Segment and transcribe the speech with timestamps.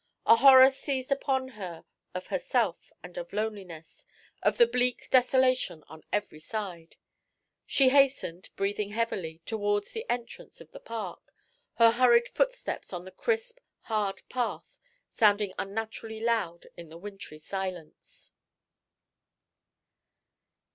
[0.25, 4.03] A horror seized upon her of herself and of loneliness,
[4.41, 6.95] of the bleak desolation on every side.
[7.67, 11.31] She hastened, breathing heavily, towards the entrance of the Park,
[11.75, 14.73] her hurried foot steps on the crisp, hard path
[15.13, 18.31] sounding unnaturally loud in the wintry silence.